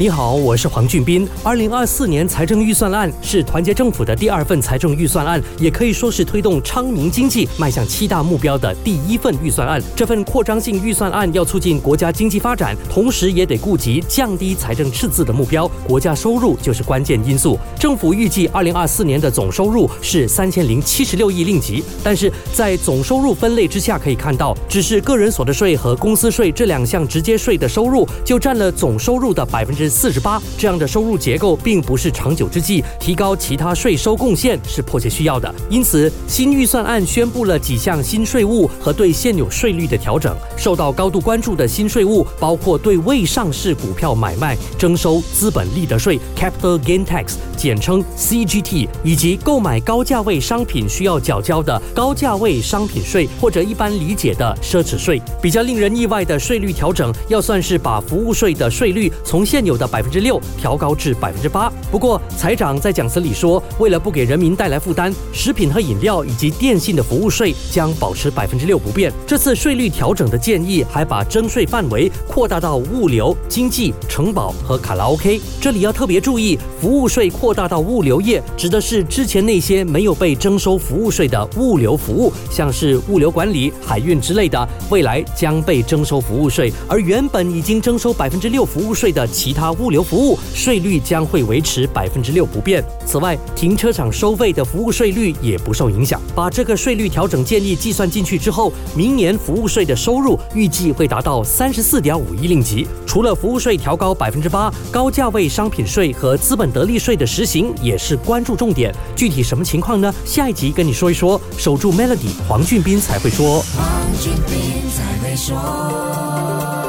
[0.00, 1.26] 你好，我是黄俊斌。
[1.42, 9.82] 二零二四年财政预算案是团结政府的第二份财政预算案，也可以说是推动昌明经济迈向七大目标的第一份预算案。
[9.96, 15.66] 这份扩张性预算案要促进国家经济发展，同时也得顾及降低财政赤字的目标。
[15.84, 17.58] 国家收入就是关键因素。
[17.76, 29.87] 政府预计二零二四年的总收入是三千零七十六亿令吉，但是在总收入分类之下可以看到，只是个人所得税和公司税这两项直接税的收入就占了总收入的百分之。
[29.88, 35.52] 四十八这样的收入结构并不是长久之计，提高其他税收贡献是迫切需要的。
[35.70, 40.36] 因此，新预算案宣布了几项新税务和对现有税率的调整。
[40.56, 55.22] 受到高度关注的新税务包括对未上市股票买卖征收资本利得税 （Capital Gain Tax），简称 CGT，以及购买高价位商品需要缴交的高价位商品税或者一般理解的奢侈税。
[55.40, 61.72] 比较令人意外的税率调整，要算是把服务税的税率从现有的百分之六调高至百分之八。
[61.90, 69.12] 不过，财长在讲词里说，为了不给人民带来负担，食品和饮料以及电信的服务税将保持百分之六不变。
[69.26, 75.40] 这次税率调整的建议还把征税范围扩大到物流、经济、城堡和卡拉 OK。
[75.60, 86.72] 这里要特别注意，服务税扩大到物流业，指的是之前那些没有被征收服务税的物流服务，像是物流管理、海运之类的，未来将被征收服务税。
[86.88, 92.84] 而原本已经征收百分之六服务税的其他物流服务税率将会维持百分之六不变。
[93.06, 96.20] 此外，停车场收费的服务税率也不受影响。
[96.34, 102.86] 把这个税率调整建议计算进去之后，明年服务税的收入预计会达到三十四点五亿令吉。
[103.06, 108.94] 除了服务税调高百分之八，高价位商品税和资本得利税的实行也是关注重点。
[109.16, 110.14] 具体什么情况呢？
[110.24, 111.40] 下一集跟你说一说。
[111.56, 113.62] 守住 Melody，黄俊斌才会说。
[113.76, 113.86] 黄
[114.20, 116.87] 俊斌才会说。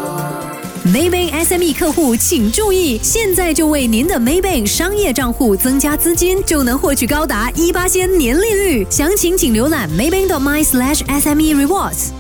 [0.91, 8.88] Maybank SME 客户请注意，现在就为您的 Maybank 商业账户增加资金，就能获取高达一八仙年利率。
[8.89, 12.19] 详情请浏览 maybank.my/sme rewards。